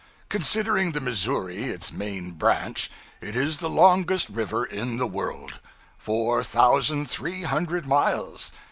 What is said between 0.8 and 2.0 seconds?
the Missouri its